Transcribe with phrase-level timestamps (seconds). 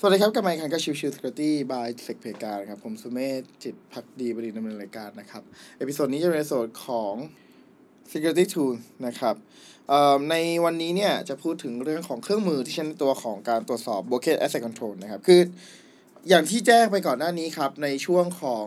[0.00, 5.42] สวัสดีครับ กลับมาอีกครั้งกับ Chill Chill Security by Sec Playground ครับ ผมสุเมธจิตภักดีบดินทร์ ดำเนินรายการนะครับ
[5.78, 7.14] episode นี้จะเป็น episode ของ
[8.10, 8.72] Security Tool
[9.06, 9.34] นะครับ
[10.30, 15.40] ในวันนี้เนี่ย จะพูดถึงเรื่องของเครื่องมือที่ใช้ในตัวของการตรวจสอบ Broken Access Control นะครับ คือ
[16.28, 18.66] อย่างที่แจ้งไปก่อนหน้านี้ครับ ในช่วงของ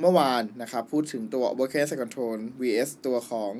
[0.00, 3.52] เมื่อวานนะครับ พูดถึงตัว Broken Access Control vs ตัวของ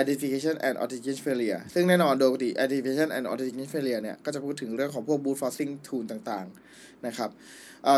[0.00, 7.06] identification and authentication failure ซึ่งแน่นอนโดยปกติ identification and authentication failure เนี่ย ก็จะพูดถึงเรื่องของพวก brute forcing tool ต่างๆ
[7.06, 7.30] นะครับ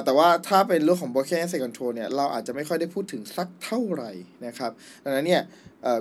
[0.05, 4.11] แต่ว่าถ้าเป็นเรื่องของ broken access control เนี่ย เราอาจจะไม่ค่อยได้พูดถึงสักเท่าไหร่
[4.47, 4.71] นะครับ
[5.05, 5.43] ดังนั้นเนี่ย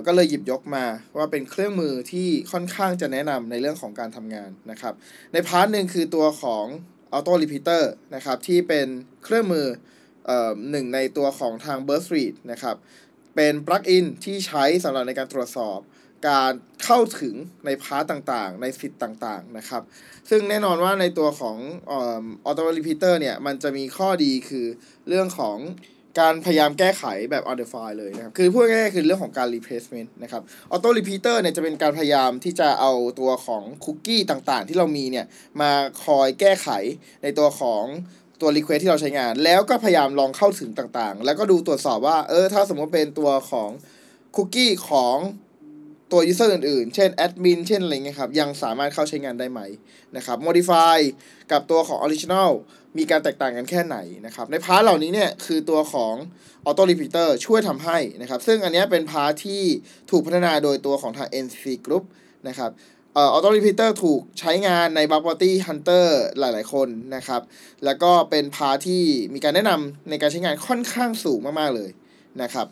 [0.06, 0.84] ก็เลยหยิบยกมา
[1.16, 4.94] ว่าเป็นเครื่องมือที่ค่อนข้างจะแนะนำในเรื่องของการทำงานนะครับ
[5.32, 6.64] ใน part หนึ่งคือตัวของ
[7.16, 7.82] auto repeater
[8.14, 8.86] นะครับที่เป็น
[9.24, 9.66] เครื่องมือ
[10.70, 12.76] หนึ่งในตัวของทาง Burp Suite นะครับ
[13.36, 15.78] เป็น plugin ที่ใช้สำหรับในการตรวจสอบ
[16.28, 16.52] การ
[16.84, 17.34] เข้าถึง
[17.66, 19.82] ใน part ต่างๆ ในสิทธิ์ต่างๆนะครับ
[20.30, 21.56] ซึ่งแน่นอนว่าในตัวของ
[21.90, 24.66] auto repeater เนี่ย มันจะมีข้อดีคือ
[25.08, 25.58] เรื่องของ
[26.20, 35.26] การพยายามแก้ไขแบบ on the fly เลยนะครับ คือพูดง่ายๆคือเรื่องของการ replacement นะครับ auto repeater เนี่ยจะเป็นการพยายามที่จะเอาตัวของคุกกี้ต่างๆ ที่เรามีเนี่ย
[35.60, 35.72] มา
[36.04, 36.68] คอยแก้ไข
[37.22, 37.84] ในตัวของ
[38.40, 43.70] ตัว request ที่เราใช้งาน แล้วก็พยายามลองเข้าถึงต่างๆ แล้วก็ดูตรวจสอบว่าเออถ้าสมมติเป็นตัวของ
[44.36, 45.16] คุกกี้ของ
[46.12, 49.60] ตัว user อื่นๆ เช่น admin เช่นอะไรเงี้ยครับ ยังสามารถเข้าใช้งานได้ไหม
[50.16, 50.98] นะครับ modify
[51.52, 52.50] กับตัวของ original
[52.98, 56.14] มีการแตกต่างกันแค่ไหนนะครับ ใน part เหล่านี้เนี่ยคือตัวของ
[56.66, 59.62] auto repeater ช่วยทำให้นะครับ ซึ่งอันนี้เป็น part ที่
[60.10, 62.04] ถูกพัฒนาโดยตัวของทาง NCC Group
[62.48, 62.70] นะครับ
[63.16, 66.06] เอ่อ auto repeater ถูกใช้งานใน bug bounty hunter
[66.38, 67.42] หลาย ๆ คนนะครับ
[67.84, 69.04] แล้วก็เป็นพาที่
[69.34, 71.90] มีการแนะนำในการใช้งานค่อนข้างสูงมาก ๆ เลย
[72.42, 72.66] นะครับ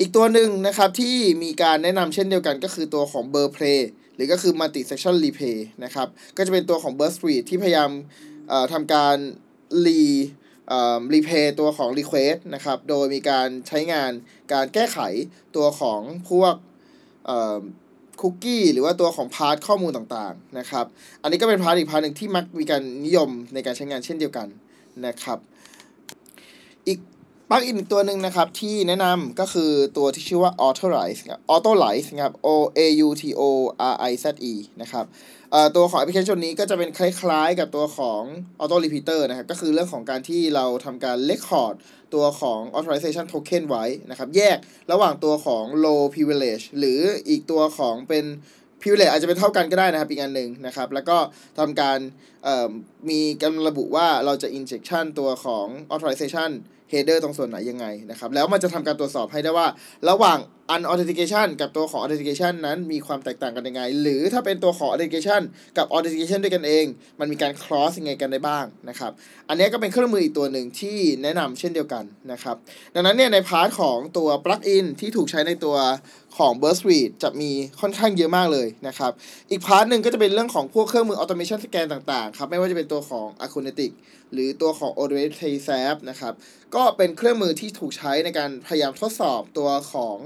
[0.00, 3.80] อีกตัวหนึ่งนะครับที่มีการแนะนำเช่นเดียวกันก็คือตัวของ b u r p l a y
[4.14, 7.90] หรือก็คือ multi session replay นะครับ ก็จะเป็นตัวของ Burp Suite ที่พยายาม
[8.72, 9.16] ทำการ
[9.86, 14.12] re-replay ตัวของ request นะครับ โดยมีการใช้งาน
[14.52, 14.98] การแก้ไข
[15.56, 16.00] ตัวของ
[16.30, 16.54] พวก
[18.20, 20.86] คุกกี้หรือว่าตัวของ part ข้อมูลต่างๆนะครับ
[21.22, 24.48] อันนี้ก็เป็น part อีก part หนึ่งที่มักมีการนิยมในการใช้งานเช่นเดียวกัน
[25.06, 25.38] นะครับ
[26.86, 26.98] อีก
[27.50, 32.48] ปลั๊กอินตัวหนึ่งนะครับ ที่แนะนำก็คือตัวที่ชื่อว่า Autorize ครับ Autorize ครับ O
[32.78, 33.42] A U T O
[33.92, 35.04] R I Z E นะครับ
[35.76, 38.22] ตัวของแอปพลิเคชันนี้ก็จะเป็นคล้ายๆ กับตัวของ
[38.60, 41.74] Auto Repeater นะครับ ก็คือเรื่องของการที่เราทำการ record
[42.14, 44.58] ตัวของ authorization token ไว้นะครับ แยก
[44.92, 48.24] ระหว่างตัวของ low privilege หรืออีกตัวของเป็น
[48.80, 51.18] privilege อาจจะเป็นเท่ากันก็ได้นะครับ อีกอันหนึ่งนะครับ แล้วก็
[51.58, 51.98] ทำการ
[53.10, 56.50] มีการระบุว่าเราจะ injection ตัวของ authorization
[56.92, 59.66] header ตรงส่วนไหนยังไงนะครับ แล้วมันจะทำการตรวจสอบให้ได้ว่า
[60.10, 60.38] ระหว่าง
[60.74, 65.42] unauthentication กับตัวของ authentication นั้นมีความแตกต่างกันยังไง หรือถ้าเป็นตัวของ authentication
[65.78, 66.84] กับ authentication ด้วยกันเอง
[67.20, 69.12] มันมีการ cross ยังไงกันได้บ้างนะครับ
[69.48, 72.56] อันนี้ก็เป็นเครื่องมืออีกตัวหนึ่งที่แนะนำเช่นเดียวกันนะครับ
[72.94, 75.76] ดังนั้นเนี่ยใน part ของตัว plugin ที่ถูกใช้ในตัว
[76.36, 77.50] ของ Burp Suite จะมี
[77.80, 79.12] ค่อนข้างเยอะมากเลยนะครับ
[79.50, 83.90] อีก part หนึ่งก็จะเป็นเรื่องของพวกเครื่องมือ automation scan ต่างๆ ครับ ไม่ว่าจะเป็นตัวของ Acunetix
[84.32, 86.32] หรือตัวของ o d o t a s a p นะครับ
[86.74, 90.18] ก็เป็นเครื่องมือที่ถูกใช้ในการพยายามทดสอบตัวของ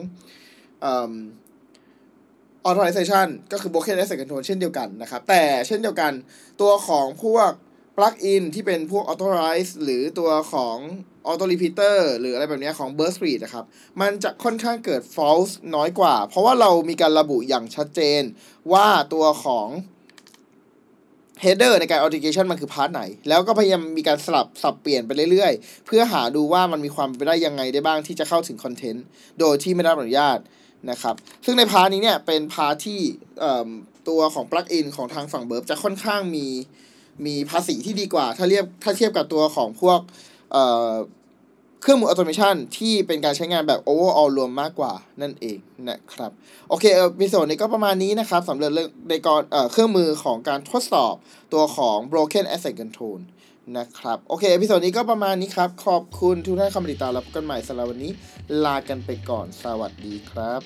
[2.69, 6.12] authorization ก็คือ broken access control เช่นเดียวกันนะครับ แต่เช่นเดียวกัน
[6.61, 7.51] ตัวของพวก
[7.97, 10.77] plugin ที่เป็นพวก Autorize หรือตัวของ
[11.29, 13.65] auto repeater หรืออะไรแบบนี้ของ Burp Suite นะครับ
[14.01, 18.23] มันจะค่อนข้างเกิด false น้อยกว่า เพราะว่าเรามีการระบุอย่างชัดเจน
[18.73, 19.69] ว่าตัวของ
[21.45, 29.05] header ในการ authentication มันคือ part ไหน แล้วก็พยายามมีการสลับสับเปลี่ยนไปเรื่อยๆ เพื่อหาดูว่ามันมีความไปได้ยังไงได้บ้างที่จะเข้าถึง content
[29.41, 30.39] โดยที่ไม่ได้รับอนุญาต
[30.91, 31.15] นะครับ
[31.45, 33.01] ซึ่งใน part นี้เนี่ยเป็น part ที่
[34.09, 36.47] ตัวของ plugin ของทางฝั่ง Burp จะค่อนข้างมี
[37.27, 40.00] มีภาษีที่ดีกว่า ถ้าเรียบถ้าเทียบกับตัวของพวก
[41.82, 44.93] เครื่องมือ automation ที่เป็นการใช้งานแบบ overall รวมมากกว่า
[45.23, 45.58] นั่นเอง
[45.88, 46.31] นะครับ
[46.69, 49.41] โอเค episode นี้ก็ประมาณนี้นะครับสำหรับเรื่องในกร
[49.73, 51.14] เครื่องมือของการทดสอบ
[51.52, 53.19] ตัวของ broken access control
[53.79, 58.12] นะครับ โอเค episode นี้ก็ประมาณนี้ครับ ขอบคุณทุกท่านที่ติดตามแล้วพบกันใหม่สำหรับวันนี้
[58.64, 60.62] ลากันไปก่อนสวัสดีครับ